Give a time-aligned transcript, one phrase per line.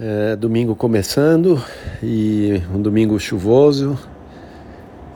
[0.00, 1.62] É, domingo começando
[2.02, 3.98] e um domingo chuvoso,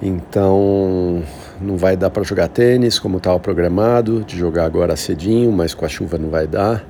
[0.02, 1.22] então
[1.58, 5.86] não vai dar para jogar tênis como estava programado, de jogar agora cedinho, mas com
[5.86, 6.86] a chuva não vai dar.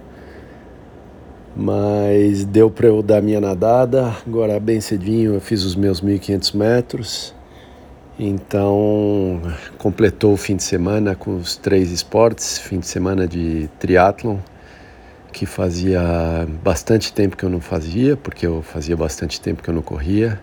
[1.55, 6.57] Mas deu para eu dar minha nadada, agora bem cedinho eu fiz os meus 1.500
[6.57, 7.35] metros,
[8.19, 9.41] então
[9.79, 14.39] completou o fim de semana com os três esportes, fim de semana de triatlon
[15.37, 16.01] que fazia
[16.65, 20.41] bastante tempo que eu não fazia, porque eu fazia bastante tempo que eu não corria.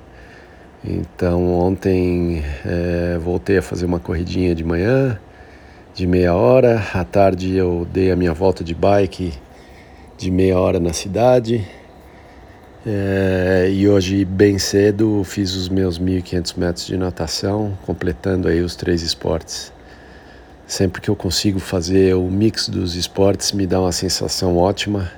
[0.86, 5.20] Então ontem é, voltei a fazer uma corridinha de manhã,
[5.95, 6.80] de meia hora.
[6.94, 9.34] À tarde eu dei a minha volta de bike
[10.16, 11.67] de meia hora na cidade.
[12.86, 18.75] É, e hoje, bem cedo, fiz os meus 1.500 metros de natação, completando aí os
[18.75, 19.73] três esportes.
[20.66, 25.12] Sempre que eu consigo fazer o mix dos esportes, me dá uma sensação ótima.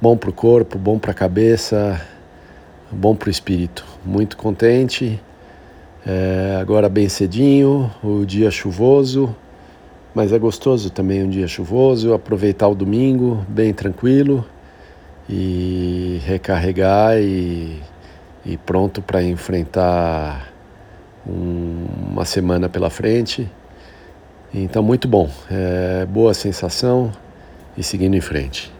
[0.00, 2.00] Bom para o corpo, bom para a cabeça,
[2.92, 3.84] bom para o espírito.
[4.04, 5.20] Muito contente.
[6.06, 9.34] É, agora bem cedinho, o dia chuvoso,
[10.14, 12.12] mas é gostoso também um dia chuvoso.
[12.12, 14.44] Aproveitar o domingo bem tranquilo
[15.28, 17.80] e recarregar e,
[18.44, 20.52] e pronto para enfrentar
[21.26, 23.50] um, uma semana pela frente.
[24.52, 27.12] Então, muito bom, é, boa sensação
[27.76, 28.77] e seguindo em frente.